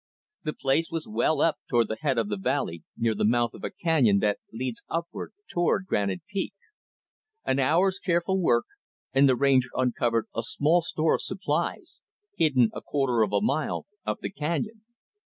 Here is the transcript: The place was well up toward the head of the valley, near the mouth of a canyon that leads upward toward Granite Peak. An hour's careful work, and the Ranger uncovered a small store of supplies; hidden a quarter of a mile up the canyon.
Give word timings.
The 0.43 0.53
place 0.53 0.89
was 0.89 1.07
well 1.07 1.41
up 1.41 1.59
toward 1.69 1.87
the 1.87 1.97
head 2.01 2.17
of 2.17 2.27
the 2.27 2.35
valley, 2.37 2.81
near 2.97 3.13
the 3.13 3.23
mouth 3.23 3.53
of 3.53 3.63
a 3.63 3.69
canyon 3.69 4.17
that 4.17 4.39
leads 4.51 4.81
upward 4.89 5.31
toward 5.47 5.85
Granite 5.85 6.23
Peak. 6.27 6.55
An 7.45 7.59
hour's 7.59 7.99
careful 7.99 8.41
work, 8.41 8.65
and 9.13 9.29
the 9.29 9.35
Ranger 9.35 9.69
uncovered 9.75 10.25
a 10.33 10.41
small 10.41 10.81
store 10.81 11.13
of 11.13 11.21
supplies; 11.21 12.01
hidden 12.35 12.71
a 12.73 12.81
quarter 12.81 13.21
of 13.21 13.31
a 13.31 13.41
mile 13.41 13.85
up 14.03 14.21
the 14.21 14.31
canyon. 14.31 14.81